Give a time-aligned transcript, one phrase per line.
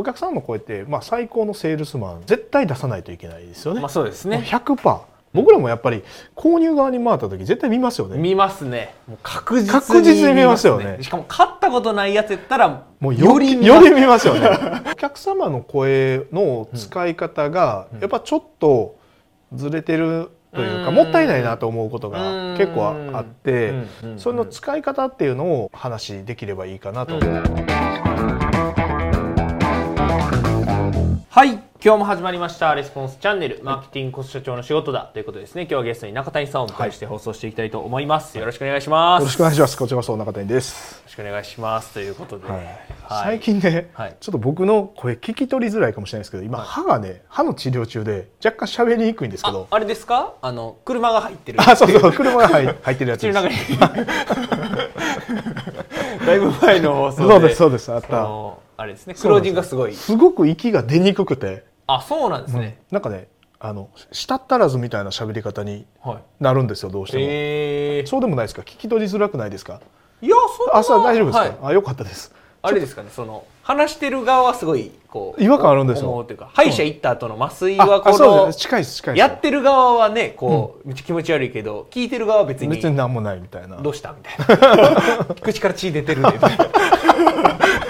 [0.00, 3.80] お客さんの声って、まあ、最高のセールスマン絶対出さないといけないですよね。
[3.80, 5.00] まあそうですもうね100%
[5.32, 6.02] 僕らもやっぱり
[6.34, 8.16] 購入側に回った時絶対見ますよね。
[8.16, 8.94] 見ますね。
[9.06, 10.98] もう確実に確実に見ますよね。
[11.02, 13.84] しかも買ったことないやつやったらもうよよりり見ます。
[13.86, 14.48] より見ますよね。
[14.90, 18.96] お客様の声の使い方がやっぱちょっと
[19.52, 20.94] ずれてるというかうん。
[20.96, 22.56] もったいないなと思うことがうん。
[22.56, 23.74] 結構あって
[24.16, 27.20] それの使い方っていうのを話できればいいかなと
[31.40, 31.52] はい
[31.82, 32.74] 今日も始まりました。
[32.74, 35.10] レスポンスチャンネルマーケティングコスト社長の仕事だ。
[35.10, 39.22] ということですね今日はゲストに中谷さんをお迎えして放送していきたいと思います、よろしくお願いします。
[39.22, 39.78] よろしくお願いします。
[39.78, 40.96] こちらこそ中谷です。
[40.96, 41.94] よろしくお願いします。
[41.94, 42.44] ということで、
[43.08, 44.16] 最近ね、はい。
[44.20, 50.34] ちょっと僕の声聞き取りづらいかもしれないですけど今、歯がね歯の治療中で若干喋りにくいんですけあどあれですか？
[50.42, 54.06] あの車が入ってるあそうそう車が入 入ってるやつ口のです中に。
[56.26, 57.24] だいぶ前の放送で。
[57.30, 57.90] そうですそうです。
[57.90, 59.12] あっそたのあれですね。
[59.14, 59.94] クロージングがすごい。
[59.94, 66.18] すごく息が出にくくて、あそうなんですね、なんかねあの舌足らずみたいな喋り方にはい。
[66.42, 68.62] なるんですよどうしても、えー、そうでもないですか？
[68.62, 69.82] 聞き取りづらくないですか？
[70.22, 71.58] いやそんなあそう大丈夫ですか、はい。
[71.62, 72.34] あよかったです。
[72.62, 76.08] あれですかねその話してる側はすごいこう違和感あるんですよ。
[76.10, 79.20] 思うというか歯医者行った後の麻酔あはこあそうの近いです近いです。
[79.20, 83.76] やってる側はねこう、めっちゃ気持ち悪いけど聞いてる側は別に別に何もないみたいな。
[83.76, 85.34] どうしたみたいな。
[85.36, 86.66] 口から血出てるでみたいな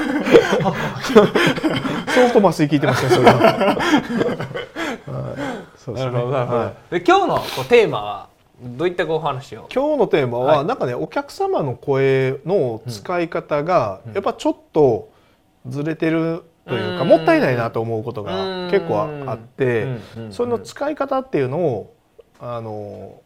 [2.08, 3.30] 相当麻酔効いてますねそれ。
[3.30, 5.40] ははい。
[5.76, 6.12] そうですね。
[6.12, 7.00] なるほどなるほど、はい。
[7.00, 8.28] で今日のこうテーマは
[8.62, 9.68] どういったお話を？
[9.72, 10.66] 今日のテーマは、はい。
[10.66, 15.08] なんかねお客様の声の使い方が、やっぱちょっと
[15.66, 17.08] ずれてるというか、うん。
[17.08, 19.86] もったいないなと思うことが結構あって、
[20.30, 21.94] それの使い方っていうのを
[22.38, 23.22] あの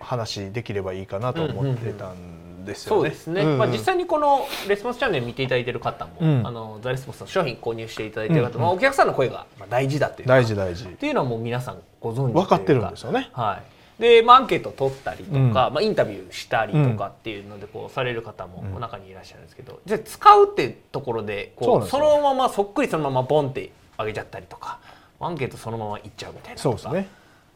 [0.00, 2.16] 話できればいいかなと思ってたん
[2.64, 3.00] ですよね。
[3.00, 3.58] そうですね、んうん。
[3.58, 6.46] まあ、実際にこのレスポンスチャンネル見ていただいている方も、うん。
[6.46, 10.84] あのザ・レスポンスの商品購入していただいている方も、うんまあお客さんの声がまあ大事だというか大事大事。
[10.84, 13.30] っていうのはもう皆さんご存知分かってるんですよね。
[13.32, 13.60] は
[13.98, 14.02] い。
[14.02, 15.52] でまあ、アンケートを取ったりとか、うん。
[15.52, 18.80] まあ、インタビューしたりとかっていうのでこうされる方もうん。
[18.80, 24.80] 中にいらっしゃるんですけど、じゃあ使うってところでこうそのままそっくりそのままボンってあげちゃったりとか
[25.20, 27.08] アンケートそのままいっちゃうみたいなそうですね。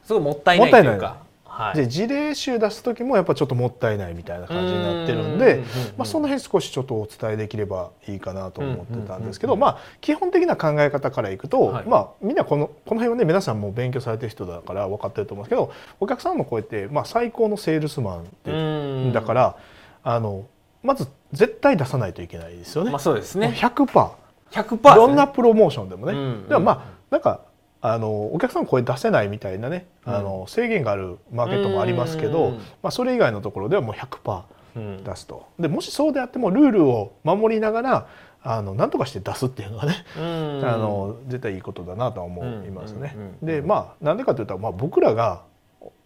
[0.05, 1.26] すごいもったいないというか。
[1.57, 1.77] はい。
[1.77, 5.63] で事例集出す時もやっぱちょっともったいないみたいな感じになってるんうんで
[5.97, 11.87] まあ、その辺少しちょっとお伝えできればいいかなと思ってたんですけどまあ基本的な考え方からいくと、はい。
[11.87, 19.57] まあみんなこのこの辺はね皆さんも勉強されてる人だから分かってると思うんですけどお客さんの声って、まあ、最高のセールスマンだから
[20.05, 20.45] あの
[20.83, 22.91] まず絶対出さないといけないですよね。
[22.91, 24.11] まあそうですもうね100%
[24.51, 27.41] 100%どんなプロモーションでもね、まあなんか
[27.89, 34.43] あのお客さんの声出せないみたいなね、あの制限があるマーケットもありますけど、うんまあ、それ以外のところではもう100%
[34.77, 35.05] うん。
[35.05, 35.47] 出すと。
[35.59, 38.09] でもしそうであってもルールを守りながら
[38.43, 40.65] あの何とかして出すっていうのがね、うん。
[40.65, 43.13] あの絶対いいことだなとは思いますね。
[43.15, 45.43] うんうんうんでまあなんでかというと、まあ、僕らが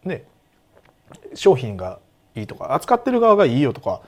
[0.05, 0.25] ね
[1.35, 1.99] 商品が
[2.37, 4.03] いいとか扱ってる側がいいよとか、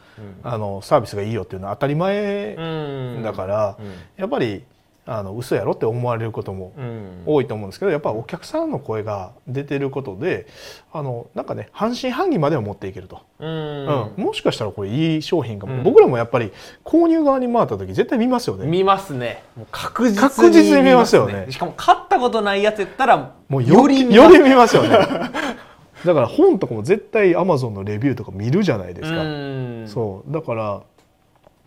[0.44, 3.22] あのサービスがいいよっていうのは当たり前うん。
[3.24, 3.92] だから、うん。
[4.16, 4.62] やっぱり
[5.04, 7.22] あの嘘やろって思われることもうん。
[7.26, 10.46] 多いと思うんですけどやっぱお客さんの声が出てることで
[10.92, 13.86] あのなんかね半信半疑までは持っていけると、うん。
[13.86, 14.22] うん。
[14.24, 15.82] もしかしたらこれいい商品かも、うん。
[15.82, 16.52] 僕らもやっぱり
[16.84, 18.66] 購入側に回った時絶対見ますよね。
[18.66, 19.42] 見ますね。
[19.72, 21.46] 確実に確実に見ますよね。
[21.50, 24.32] しかも買ったことないやつやったらもうよよりり見ます。
[24.34, 24.90] より見ますよね。
[26.06, 29.84] だから本とかも絶対アマゾンのレビューとか見るじゃないですか、うん。
[29.86, 30.32] そう。
[30.32, 30.82] だから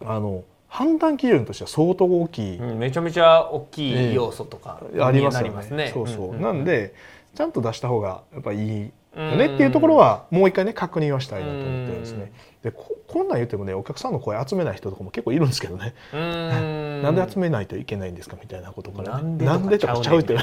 [0.06, 0.44] あの
[0.75, 5.91] 判断基準としては相当大きい、うんめちゃめちゃ大きい要素とかありますによねね。
[5.94, 6.94] そうそう、んなんで
[7.34, 12.34] ちゃんと出した方がやっぱいいよねっていうところはもう一回ね確認はしたいなと思ってるんですね。
[12.62, 17.02] でここんなん言ってもねお客さんの声集めない人とかも結構いるんですけどね、うん。
[17.03, 20.38] なんで集めないといけないんですかみたいなことから、ね、なんでとかちゃうって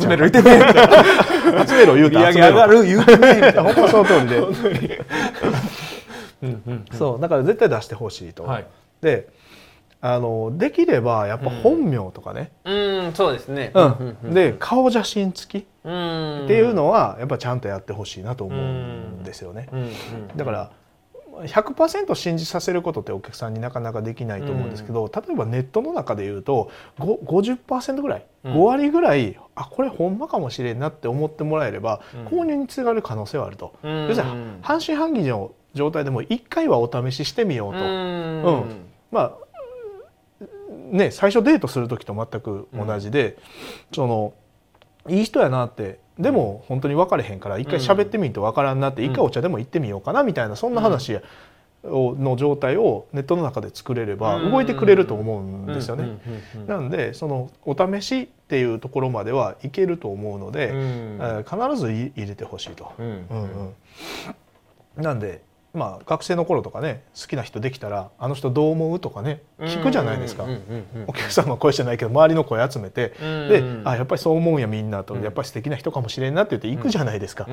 [0.00, 0.60] 集める言うてね
[1.68, 2.48] 集めろ言うて集めろ。
[2.48, 4.20] 上がる言うてね本当その通
[4.70, 5.04] りで
[6.92, 8.66] そうだから絶対出してほしいと、はい。
[9.00, 9.28] で
[10.02, 13.70] あのできればやっぱ本名とかね、うんそうですね。
[13.74, 14.34] うん。
[14.34, 16.44] で顔写真付きうん。
[16.44, 19.68] っていうのはやっぱちゃんとやってほしいなと思うんですよね。
[19.72, 19.80] うん。
[19.80, 19.92] うん
[20.36, 20.72] だから
[21.42, 28.54] 100%信じさせることってお客さんになかなかできないと思うんですけど、例えばネットの中で言うとご50%ぐらい、うん。
[28.54, 32.26] 5割ぐらいあこれほんまかもしれんなって思ってもらえれば、うん。
[32.26, 33.74] 購入につながる可能性はあると。
[33.82, 34.08] うん。
[34.08, 37.78] 要するに半信半疑の状態でも1回はお試ししてみようと。
[37.78, 38.42] うん。
[38.42, 38.86] うん。
[39.10, 39.34] まあ
[40.92, 43.36] ね最初デートする時と全く同じで、
[43.92, 44.34] その
[45.08, 51.18] いい人やなってでも本当に分かれへんから一回喋ってみんと分からんなって一回お茶でも行ってみようかなみたいなそんな話
[51.82, 54.50] をの状態をネットの中で作れればうん。
[54.50, 56.04] 動いてくれると思うんですよね。
[56.04, 56.10] うん。
[56.10, 56.18] うん。
[56.54, 56.60] うん。
[56.62, 56.66] うん。
[56.66, 61.18] なんでそのお試しっていうところまではいけると思うので、うん。
[61.22, 62.92] えー必ずい入れてほしいと。
[62.98, 63.06] うん。
[63.06, 63.42] うん
[64.98, 65.02] うん。
[65.02, 65.40] なんで
[65.72, 70.46] まあ学生の頃とかね好きな人できたらあの人どう思うとかね聞くじゃないですか。
[71.06, 75.22] お客さんの声じゃないけど周りの声集めて、うんであやっぱりそう思うんやみんなと、うん。
[75.22, 77.46] やっぱり素敵な人かもしれんなって言って行くじゃないですか。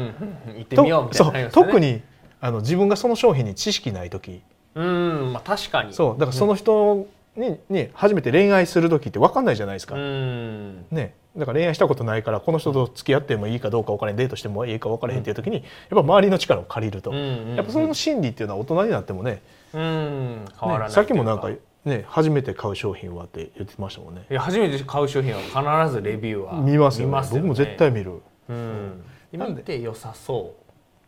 [1.51, 2.01] 特に
[2.41, 4.41] あの自分がその商品に知識ない時。
[4.75, 5.93] うんまあ確かに。
[5.93, 9.95] そうだからその人に,、に初めて恋愛する時って分かんないじゃないですか。
[9.95, 10.85] うん。
[10.91, 19.41] ね、だから恋愛したことないからこの人と付き合ってもいいかどうか分からへんデートしてもいいか分からへんっていう時にやっぱ周りの力を借りると、やっぱそれの心理っていうのは大人になってもね
[19.73, 20.45] うん。
[20.59, 21.49] 変わらないねさっきもなんか
[21.85, 24.25] ね初めて買う商品はって言ってましたもんね。
[24.29, 27.21] いや初めて買う商品は必ずレビューは見ますよね。
[27.31, 28.21] 僕も絶対見る。
[28.49, 29.61] うん、でなんで？
[29.61, 30.63] 見て良さそう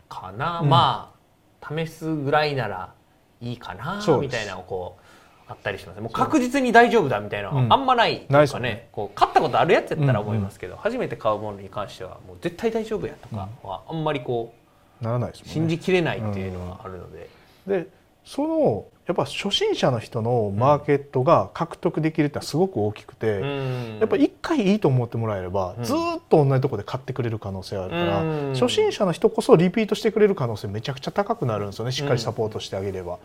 [0.07, 0.69] かな、うん。
[0.69, 1.13] ま
[1.61, 2.93] あ試すぐらいなら
[3.41, 5.03] いいかなみたいなのこう
[5.49, 5.99] あったりします。
[5.99, 8.87] もう確実に大丈夫だみたいなあんまないとかね,、ね。
[8.91, 14.53] こう買ったことあるやつやったら思いますけど、初めて買うものに関してはもう絶対大丈夫やとかはあんまりこ
[15.01, 15.43] うならないです。
[15.45, 17.29] 信じきれないっていうのはあるので、
[17.67, 17.87] で
[18.23, 23.97] そのやっぱ初心者の人のマーケットが獲得できるってのはすごく大きくて、うん。
[23.99, 25.83] やっぱ一回いいと思ってもらえれば、うん。
[25.83, 28.53] ずーっと同じとこで買ってくれる可能性があるから、うん。
[28.53, 31.91] 初心者の人こそリピートしてくれる可能性めちゃくちゃ高くなるんですよね。
[31.91, 33.17] しっかりサポートしてあげれば。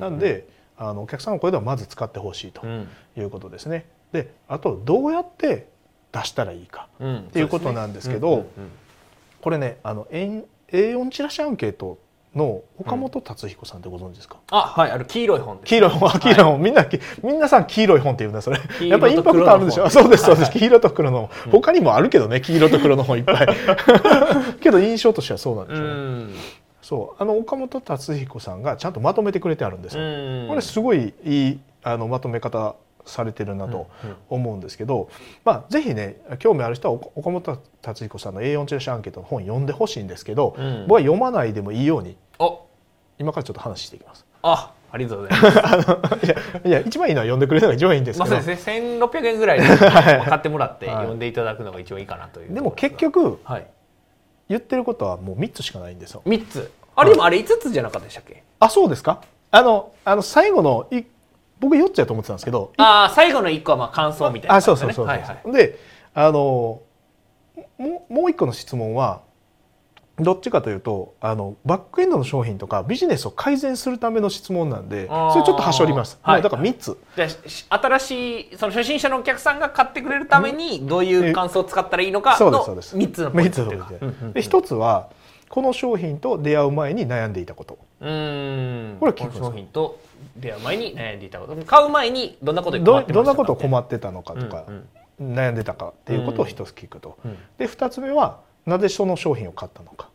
[0.00, 0.44] なんで
[0.78, 2.88] あのお客さんの声ではまず使ってほしいとうん。
[3.16, 3.86] いうことですね。
[4.12, 5.68] であとどうやって
[6.12, 7.18] 出したらいいかうん。
[7.18, 8.46] っていうことなんですけどうんうん
[9.40, 11.98] これねあの A- A4 チラシアンケート
[12.34, 16.08] の岡本達彦さんってご存知ですか、あはいあの黄色い本です黄色い本。
[16.10, 18.58] あ黄色い本、みんなき皆さん黄色い本って言うんだそれ。
[18.86, 19.88] やっぱりインパクトあるでしょ？
[19.88, 20.50] そうですそうです、はい。
[20.50, 23.46] はい黄色と黒の本、他にもあるけどね黄色と黒の本いっぱい。
[24.60, 26.30] けど印象としてはそうなんでうしょうね、ん
[26.88, 34.16] そうあの岡本達彦さんがちゃんとまとめてくれてあるんですよ、うんこれすごいいいあのまとめ方されてるなとうんうん。
[34.30, 35.10] 思うんですけど、
[35.44, 40.82] まあ、ぜひね興味ある人は岡岡本達彦さんの A4 チラシアンケートの本読んでほしいんですけど、うん。
[40.88, 42.64] 僕は読まないでもいいようにお
[43.18, 44.24] 今からちょっと話していきます。
[44.40, 46.24] あありがとうございます。
[46.24, 48.98] いやいや一番いいのは読んでくれるのが一番いいんですけど、まあそうですね。
[48.98, 50.96] 1600円ぐらいで 買ってもらってはい。
[50.96, 53.66] 読んでいただくのが一番いいかなというでも結局はい
[54.48, 56.22] 言ってることはもう3つしかないんですよ。
[56.26, 56.70] 3つ。
[56.96, 58.42] あれでもあれ5つじゃなかったでしたっけ？
[58.60, 59.22] あそうですか？
[59.50, 61.02] あのあの最後のい
[61.60, 65.52] 僕4つやと思ってたんですけどああ最後の1個はまあ感想みたいなあそうそうそうそう、はいはい。
[65.52, 65.78] で
[66.14, 66.80] あの
[67.78, 69.22] もうもう一個の質問は
[70.20, 76.42] どっちかというとあのバックエンドの商品とかビジネスを改善するための質問なんでそれちょっとはしょります、はい。
[76.42, 76.98] だから3つ。
[77.68, 82.96] 新しいその初心者のお客さんが買ってくれるためにどういう感想を使ったらいいのかそうのですそうです。
[82.96, 83.88] 3つのポイン3つトでか。
[84.00, 84.32] うんうんうん。
[84.32, 85.08] で1つは
[85.48, 87.78] この商品と出会う前に悩んでいたこと。
[88.00, 88.96] うーん。
[88.98, 89.98] これ聞く商品と
[90.36, 91.56] 出会う前に悩んでいたこと。
[91.64, 94.64] 買う前にどんなことどどんなこと困ってたのかとか、
[95.20, 97.16] 悩んでたかっていうことを1つ聞くと、
[97.56, 100.10] で2つ目はなぜその商品を買ったのか。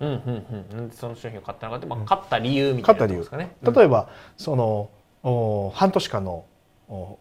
[0.00, 0.80] うんうんうん。
[0.80, 3.56] うんその商品を買ったのかって、まあ、買った理由みたいなですかね。
[3.62, 4.90] 例えばその
[5.22, 6.44] お半年間の
[6.88, 7.18] お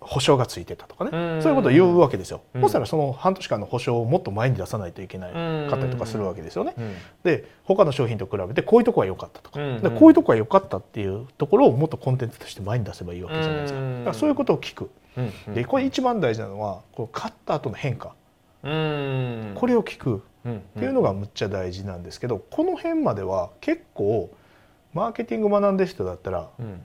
[0.00, 1.10] 保証がついてたとかね。
[1.12, 1.42] うん。
[1.42, 2.42] そういうことを言うわけですよ。
[2.54, 2.62] うん。
[2.62, 5.70] そしたらその半年間の保証をもっと前に出さないといけないうん。
[5.70, 6.74] かったりとかするわけですよね。
[6.78, 6.94] うん。
[7.24, 9.80] で他の商品と比べてこういうとこは良かったとか、うん。
[9.80, 13.78] でこういうとこは良かったっていうところをもっとコンテンツとして前に出せばいいわけじゃないですか。
[13.80, 13.98] うん。
[14.00, 14.90] だからそういうことを聞く。
[15.52, 18.08] でこれ一番大事なのはこう買った後の変化。
[18.08, 18.17] うん
[18.62, 20.22] これを聞く。
[20.44, 24.30] うんっていうのがむっちゃ大事なんですけどこの辺までは結構
[24.94, 26.80] マーケティング学んでる人だったらうん。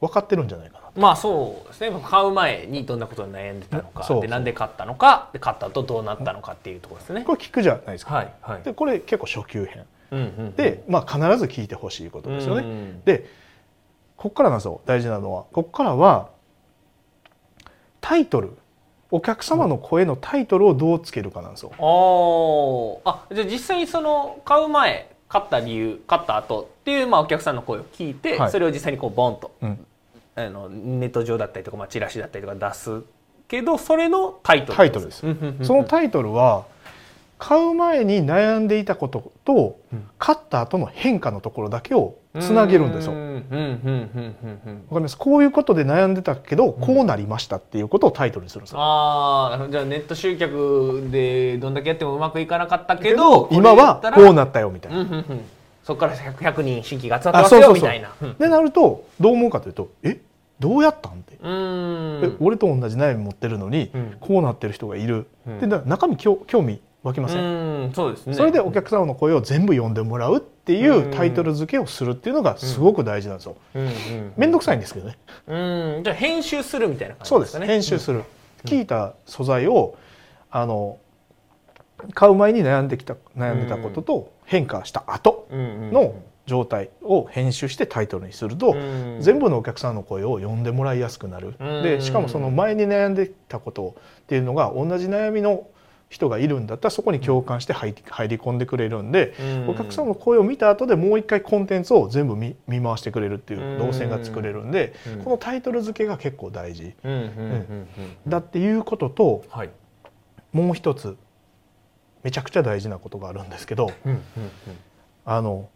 [0.00, 1.02] 分かってるんじゃないかな。
[1.02, 1.90] まあそうですね。
[2.04, 7.24] 買う前にどんなことに悩んでたのかでなんで買ったのかで買った後どうなったのかっていうところですね。
[7.24, 8.14] これ聞くじゃないですか。
[8.14, 8.62] はいはい。
[8.62, 9.84] でこれ結構初級編。
[10.10, 12.62] うんうんで、まあ、必ず聞いてほしいことですよね。
[12.62, 13.26] うんで
[14.16, 14.80] ここからなんですよ。
[14.84, 15.44] 大事なのは。
[15.52, 16.28] ここからは
[18.00, 18.56] タイトル
[19.10, 21.72] お客様の声のタイトルをどうつけるかなんですよ。
[21.78, 23.00] おー。
[23.04, 28.50] あじゃあ実際にその買う前買った理由買った後っていう、まあ、お客さんの声を聞いて、はい。
[28.50, 29.86] それを実際にこうボンとうん。
[30.38, 33.02] あのネット上だったりとか、まあ、チラシだったりとか出す
[33.48, 35.24] けどそれのタイトルタイトルです。
[35.62, 36.66] そのタイトルは
[37.38, 40.08] 買う前に悩んでいたこととうん。
[40.18, 43.12] 買った後の変化のところだけをつなげるんですよ。
[43.12, 43.22] わか
[44.92, 45.16] ります？
[45.18, 48.78] こういうことで悩んでたけどこうなりましたっていうことをタイトルにするんですよ。
[48.80, 55.00] ああじゃあネット集客でどんだけやってもうまくいかなかったけけどど今はこうなったよみたいな。
[55.00, 55.40] うんうんうん。
[55.84, 57.88] そこから 100, 100人新規が集まってあますそうそうそう。
[57.88, 58.12] よみたいな。
[58.20, 58.38] うん。
[58.38, 60.20] でなるとどう思うかというとえ？
[60.58, 64.16] どうやったんって、え俺と同じ悩み持ってるのに、うん。
[64.18, 65.60] こうなってる人がいる、うん。
[65.60, 67.42] でな中身興興味湧きません、う
[67.88, 68.34] んそうですね。
[68.34, 73.56] それでお客様の声を全部読んでもらうっっていうタイトル付けをするっていうのがすごく大事なんですよ。
[73.74, 75.16] うんうんめんどくさいんですけどね。
[75.46, 77.50] うんじゃあ編集するみたいな感じそうです。
[77.50, 78.24] ですかね編集する、
[78.64, 79.96] 聞いた素材を
[80.50, 80.98] あの
[82.14, 89.18] 買う前に悩んできた悩んでたことと変化した後の状態を編集してタイトルにすると、うん。
[89.20, 91.82] 全部のお客さんの声を読んでもらいやすくなる、うん。
[91.84, 95.68] でしかもその前に悩んでたことっていうのが同じ悩みの
[96.08, 99.70] 人がいるんだったらそこに共感して入り込んでくれるんで、うん。
[99.70, 105.24] お客さんの声を見た後でもう一回コンテンツを全部見見回してくれるっていう動線が作れるんで、うん。
[105.24, 106.94] このタイトル付けが結構大事。
[108.28, 109.70] だっていうこととはい
[110.52, 111.16] もう一つ
[112.22, 113.90] めちゃくちゃ大事なことがあるんですけど
[115.24, 115.68] あの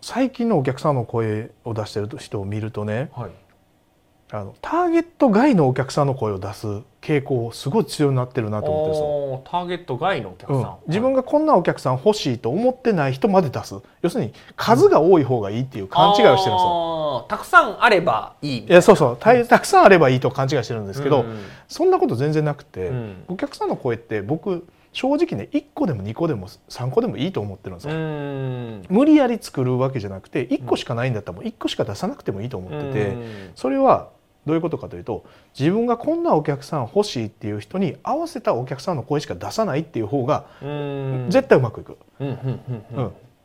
[0.00, 3.30] 最近のお客さんの声を出してる人を見るとねうんはい
[4.34, 6.66] あのターゲット外のお客さんの声を出す
[7.00, 9.06] 傾向すごい強くなってるなと思ってるんですよ。
[9.06, 13.76] おーターゲット外のお客さん、うん、自分がこんなお客さん欲しいと思ってない人まで出す。
[14.02, 16.56] 要するに数が多い方がいいっていう勘違いをしてるんですよ。
[16.56, 19.16] よたくさんあればいいみいやそうそう。
[19.16, 21.38] たたくさんあればいいと勘違いしてるんですけど、うん
[21.68, 23.24] そんなこと全然なくて、うん。
[23.28, 27.98] お客さんの声って僕正直ね1個でも2個でも3個でもいいと思ってるんですうよ。
[27.98, 28.82] ん。
[28.88, 33.50] 無理やり作るわけじゃなくて1個しかないんだったらもう1個しか出さなくてもいいと思ってて、うん。
[33.54, 34.08] それは
[34.46, 35.24] どういうことかというと
[35.58, 41.26] 自分がこんなお客さん欲しいっていう人に合わせたお客さんの声しか出さないっていう方がうん。
[41.30, 41.96] 絶対うまくいく。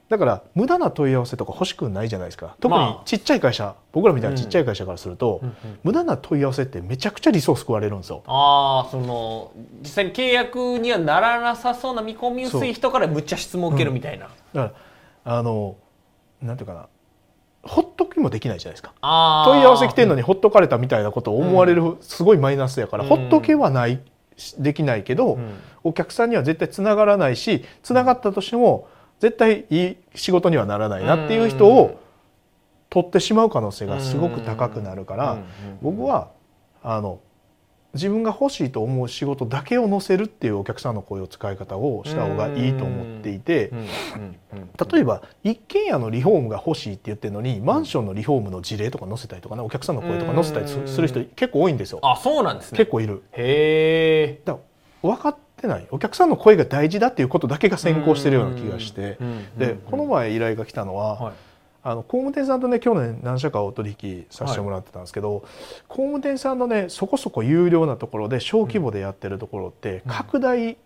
[0.10, 2.56] だから無駄な問い合わせとか欲しくないじゃないですか。
[2.60, 3.02] 特にまあ。
[3.06, 8.24] ちっちゃい会社、僕らみたいなちっちゃい会社からすると、うんうん無駄な問い合わせってめちゃくちゃリソース食われるんですよ。
[8.26, 9.52] ああその
[9.82, 14.74] 実際に契約にはならなさそうな見込み薄い人からむっちゃ質問を受けるみたいな、だか
[15.26, 15.76] らあの
[16.42, 16.88] なんていうかな
[17.64, 18.94] ほっときもできないじゃないですか。
[19.46, 23.10] 問い合わせ来てるのにほっとかれたみたいなことを思われるすごいマイナスやから、うん。
[23.10, 24.00] ほっとけはない
[24.58, 25.60] できないけど、うん。
[25.84, 28.88] お客さんには絶対つながらないしつながったとしても
[29.20, 32.00] 絶対いい仕事にはならないなっていう人を
[32.90, 35.44] 取ってしまう可能性がすごく高くなるから、うん。
[35.82, 36.30] 僕は
[36.82, 37.20] あの
[37.94, 43.72] 自分が欲しいと思う仕事だけを載せるっていうお客さんの声を使い方をした方がいいと思っていて。
[44.92, 52.00] 例えば一軒家のリフォームが欲しいって言ってるのにマンションのリフォームの事例とか載せたりとかねお客さんの声とか載せたりする人結構多いんですよ。
[52.04, 52.78] あそうなんですね。
[52.78, 53.24] 結構いる。
[53.34, 54.60] へえだか
[55.04, 55.88] ら分かってない。
[55.92, 59.18] お客さんの声が大事だっていうことだけが先行してるような気がして。
[59.58, 61.34] でこの前依頼が来たのは、はい
[61.84, 65.46] あの工務店さんとね去年何社かお取引させてもらってたんですけど、
[65.88, 70.78] 工務店さんのねそこそこ有料なところで小規模でやってるところってうん拡大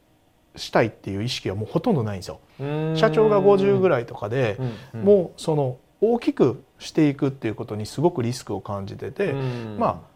[0.55, 2.39] したいっていう意識はもうほとんどないんですよ。
[2.59, 2.93] うん。
[2.95, 9.77] 社長が50ぐらいとかで、うんうんもうその大きくしていくっていうことにすごくリスクを感じてて、うん。
[9.79, 10.13] まあ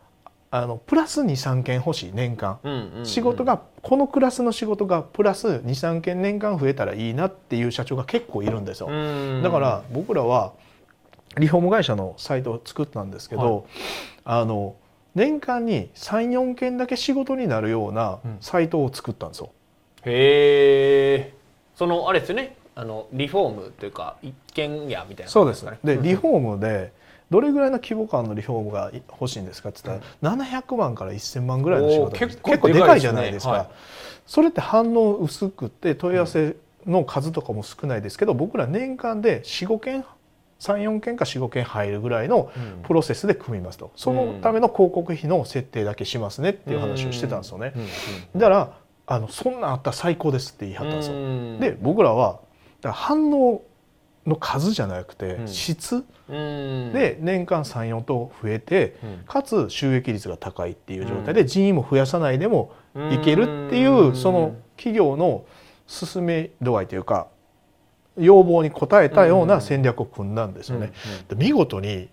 [0.49, 2.59] あのプラス23件欲しい年間、
[3.03, 8.87] 仕事がこのクラスの仕事がプラス23件年間増えたらいいなっていう社長が結構いるんですよ。
[8.87, 9.41] うん。
[9.43, 10.53] だから僕らは
[11.39, 13.67] リフォーム会社のサイトを作ったんですけど、
[14.23, 14.75] あの
[15.15, 18.37] 年間に34件だけ仕事になるようなうん。
[18.39, 19.51] サイトを作ったんですよ。
[20.05, 21.33] へえ。
[21.75, 22.55] そのあれですよね。
[22.75, 25.31] あのリフォームというか一軒家みたいな。
[25.31, 25.63] そうです。
[25.63, 25.79] ね。
[25.83, 26.03] でうん。
[26.03, 26.91] リフォームで
[27.31, 33.51] どれぐらいの規模感のリフォームが欲しいんですかって言ったら、700万から1000万ぐらいの仕事結構結構でかいじゃないですか。
[33.51, 33.67] でかい。
[34.27, 40.05] それって反応薄くて問い合わせの数とかも少ないですけど、僕ら年間で45件
[40.59, 42.83] 34件か45件入るぐらいのうん。
[42.83, 43.91] プロセスで組みますと。
[43.95, 47.73] そのための広告費の設定だけしますねっていう話をしてたんですよね。
[48.35, 48.71] だから
[49.05, 51.15] あのそんなんあったら最高ですって言い張ったんですよ。
[51.15, 51.59] うん。
[51.59, 52.39] で僕らは
[52.83, 53.61] 反応
[54.25, 55.47] の数じゃなくてうん。
[55.47, 56.03] 質。
[56.29, 56.91] うん。
[56.91, 59.17] で年間34と増えてうん。
[59.25, 62.73] かつ収益率が高いっていう状態で人員も増やさないでも
[63.11, 64.11] いけるっていうん。
[64.11, 65.45] うその企業の
[65.87, 67.27] 進め度合いというか
[68.17, 70.91] 要望に応えたような戦略を組んだんですよね。
[71.29, 72.09] で見事に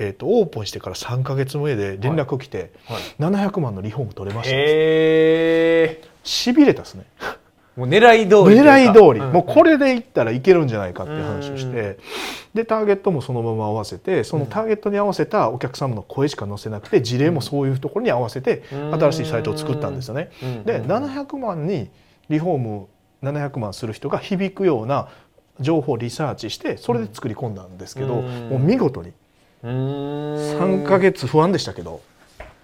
[0.00, 3.02] えー、とオープンしてから3か月目で連絡来て、はい。
[3.18, 4.54] 700万のリフォーム取れました。
[4.54, 7.04] へえしびれたですね。
[7.76, 9.32] もう狙い通り狙い通り、うん。
[9.32, 11.98] もうこれでいったらいけるんじゃないかっていう話をして、
[12.54, 18.94] でターゲットもそのまま合わせてそのターゲットに合わせたお客様の声しか載せなくて事例もそういうところに合わせてうん。
[18.94, 20.30] 新しいサイトを作ったんですよね。
[20.42, 21.90] うんで700万に
[22.28, 22.86] リフォーム
[23.22, 25.08] 700万する人が響くような
[25.60, 28.48] 情報をリサーチしてそれで作り込んだんですけど、うん。
[28.50, 29.12] もう見事に
[29.62, 30.82] うーん。
[30.82, 32.00] 3ヶ月不安でしたけど、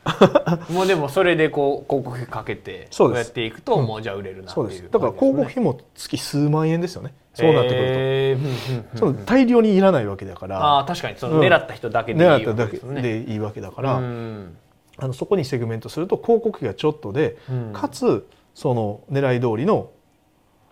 [0.70, 3.86] もうでもそれでこう広告費かけてそうやっていくとうん。
[3.86, 4.90] もうじゃあ売れるなっていうそうです。
[4.90, 7.14] だから広告費も月数万円ですよね。
[7.34, 7.84] そうなってくると。
[7.84, 10.60] へーその大量にいらないわけだから。
[10.60, 13.02] ああ確かにその狙った人だけでいいわけでね。
[13.02, 14.56] でいいわけだから、うん。
[14.98, 17.72] あのそこにセグメントすると広告費がちょっとで、うん。
[17.72, 19.90] かつその狙い通りの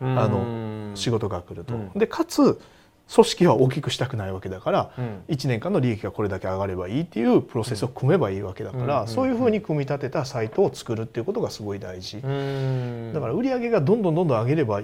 [0.02, 0.90] あうん。
[0.90, 1.90] の仕事が来ると、うん。
[1.94, 2.60] でかつ
[3.12, 5.22] 組織は大きくしたくないわけだから、うん。
[5.28, 9.08] 1年間の利益がこれだけ上がればいいっていうプロセスを組めばいいわけだから、うん。
[9.08, 13.12] そういうふうに組み立てたサイトを作るっていうことがすごい大事、うん。
[13.12, 14.80] だから売り上げがどんどんどんどん上げれば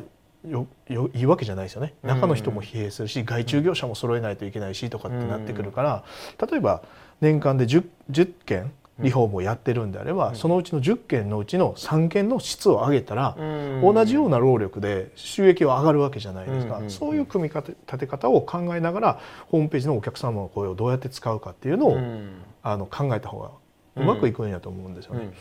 [0.47, 1.95] よよいいわけじゃないですよね。
[2.03, 2.11] うん。
[2.11, 6.05] 中の人も疲弊するし外注業者も揃えないといけないしとかってなってくるから
[6.51, 6.83] 例えば
[7.21, 10.37] 年間で 10, 10件リフォームをやってるんであれば、うん。
[10.37, 13.81] そのうちの10件のうちの3件の質を上げたら、うん。
[13.83, 22.43] 同じような労力で収益は上がるわけじゃないですか、そういう組み立て方を考えながらホームページのお客様の声をどうやって使うかっていうのを、うん。
[22.63, 23.51] あの考えた方が
[23.97, 25.33] うまくいくんやと思うんですよね。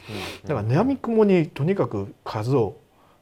[0.44, 0.48] うん。
[0.48, 2.78] だから悩み雲にとにかく数を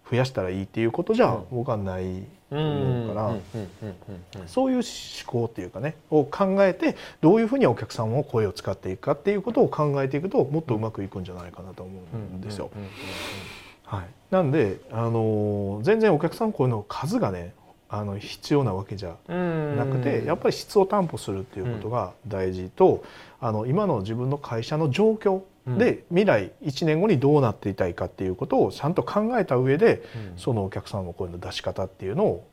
[0.09, 1.43] 増やしたらいいっていうことじゃうん。
[1.51, 4.83] 僕はないとうん思うから、そういう思
[5.25, 12.69] 考っていうかねを考えてどういうふうにお客様の声を使っていくかっていうことを考えていくともっとうまくいくんじゃないかなと思うんですよ。
[13.83, 17.53] はい、なんで、あのー全然お客さんの声の数がね
[17.89, 19.77] あの必要なわけじゃうん。
[19.77, 23.03] なくて、やっぱり質を担保するっていうことが大事と、
[23.39, 30.37] あの今の自分の会社の状況で未来1年後にどうなっていたいかっていうことをちゃんと考えた上で、うん。
[30.37, 32.47] そのお客さんの声の出し方っていうのを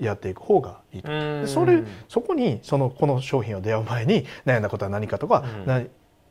[0.00, 1.10] やっていく方がいいと。
[1.10, 1.42] うん。
[1.42, 5.66] でそれそこにそのこの商品を出会う前に悩んだことは何かとか、うん。
[5.66, 5.82] な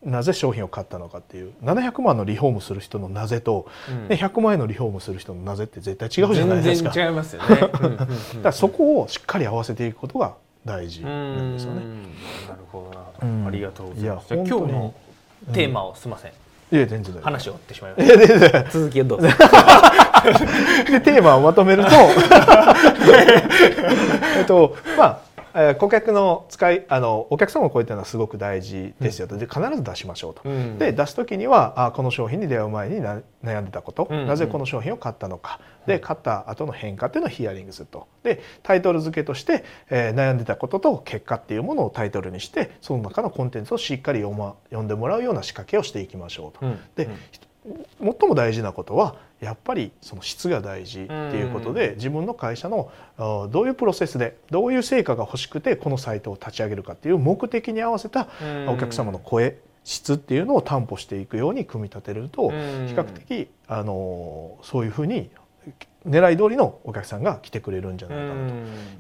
[0.04, 4.08] なぜ商品を買ったのかっていう700万のリフォームする人のなぜと、うん。
[4.08, 6.92] ね100万円のリフォームする人のなぜって絶対違うじゃないですか。
[6.92, 7.56] 全然違いますよね。
[7.60, 8.08] だか
[8.44, 11.82] らそこをしっかり合わせていくことが大事なんですよね。
[11.82, 12.04] うん。
[12.48, 13.48] なるほどな、うん。
[13.48, 14.34] ありがとうございます。
[14.34, 14.94] 今日の本
[15.54, 16.32] テーマをすみません、
[16.72, 18.64] いや全然話を追ってしまいました。
[18.72, 19.28] 続きをどうぞ。
[20.90, 21.92] でテーマをまとめると
[24.38, 25.20] えっとまあ
[25.56, 29.38] えー顧客の使いあのお客様の声っていうのはすごく大事ですよと。
[29.38, 30.42] で必ず出しましょうと。
[30.46, 30.78] うん。
[30.78, 35.60] で出す時にはあこの商品に出会う前にな悩んでたこと、うんなぜこの商品を買ったのか。
[35.86, 38.08] で買った後の変化っていうのをヒアリングすると。
[38.24, 46.66] でタイトル付けとして、えー悩んでたことと結果っていうものをタイトルにしてその中のコンテンツをしっかり読,、ま、読んでもらうような仕掛けをしていきましょうと。
[46.66, 46.80] うん。
[46.96, 47.10] で、
[48.00, 58.70] 最も大事なことはやっぱりその質が大事っていうことで、自分の会社のあどういうプロセスでどういう成果が欲しくてこのサイトを立ち上げるかっていう目的に合わせたうん。
[58.70, 62.62] お客様の声質っていうのを担保していくように組み立てると比うん。
[62.96, 65.30] 較的あのそういうふうに
[66.08, 68.52] 狙い通りのお客さんが来てくれるんじゃないかな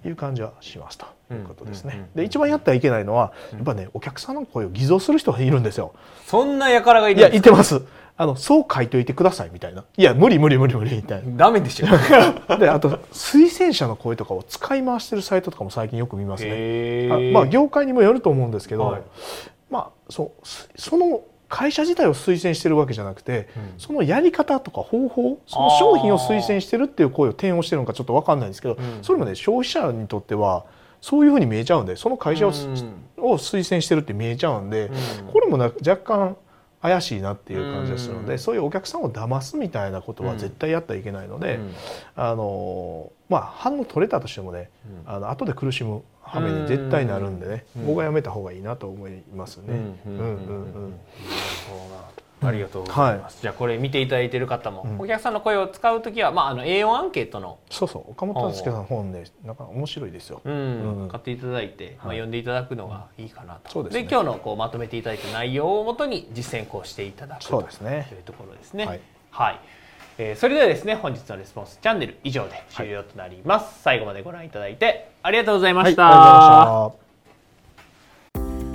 [0.03, 2.09] という感じはしますということですね。
[2.15, 5.93] で一番やってはいけないのはやっぱねお客さんの声を偽造する人がいるんですよ。
[6.25, 7.41] そんな輩がいいやるんですか？
[7.41, 7.81] 言ってます。
[8.15, 9.83] あのそう書いといてくださいみたいな。
[9.97, 11.87] いや無理無理無理無理みたいダメでしょ。
[12.47, 12.57] な。
[12.57, 17.09] であと推薦者の声とかを使い回してるサイトとかも最近よく見ますね。
[17.11, 19.01] あまあ業界にもよると思うんですけど、はい
[19.71, 20.33] まあそ
[20.75, 21.21] その
[21.53, 23.79] 会社自体を推薦してるわけじゃなくて、うん。
[23.79, 29.03] そのやり方とか方法その商品を推薦してるっていう声を転用してるのかちょっと分かんないんですけど、うん。
[29.03, 30.65] それもね消費者にとっては
[30.99, 32.53] そういうふうに見えちゃうんでその会社を,、うん。
[33.23, 35.27] を推薦してるって見えちゃうんで、うん。
[35.31, 36.37] これもな若干
[36.81, 38.39] 怪しいなっていう感じがするので、うん。
[38.39, 41.73] そういうお客さんを騙すみたいなことは絶対やったらいけないので、うん。
[42.15, 44.71] あのまあ反応取れたとしてもね、
[45.05, 45.13] うん。
[45.13, 46.01] あの後で苦しむ
[46.33, 47.85] 羽目に絶対なるんでね、うん。
[47.87, 49.95] 僕はやめた方がいいなと思いますね。
[52.41, 53.41] ありがとうございます。
[53.41, 54.99] じゃあこれ見ていただいている方も、うん。
[54.99, 58.11] お客さんの声を使うときは、まああの A4 アンケートのそうそう。
[58.11, 60.41] 岡本敦介さんの本ねなんか面白いですよ。
[60.43, 61.03] うん。
[61.03, 61.09] うん。
[61.09, 62.17] 買っていただいて、まあ、はい。
[62.17, 64.07] 読んでいただくのがいいかなと、そうですね。
[64.09, 68.07] 今日のこうまとめていただいた内容をもとに実践こうしていただくそうですね。
[68.09, 68.85] というところですね。
[68.85, 68.99] はい。
[69.29, 69.59] はい
[70.17, 76.99] えーそれではですね本日のレスポンスチャンネル以上で終了となります、最後までご覧いただいてありがとうございまはい、した、ありがとうございま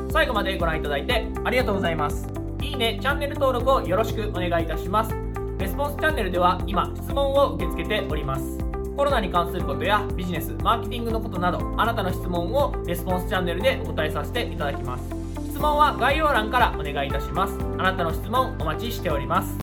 [0.04, 0.12] した。
[0.12, 2.28] 最後までご覧いただいてありがとうございます。
[2.60, 5.14] いいねチャンネル登録をよろしくお願いいたします。
[5.58, 8.58] レスポンスチャンネルでは今質問を受け付けております。
[8.96, 15.04] コロナに関することやビジネスマーケティングのことなどあなたの質問をレスポンスチャンネルでお答えさせていただきます。
[15.50, 17.54] 質問は概要欄からお願いいたします。
[17.78, 19.56] あなたの質問お待ちしております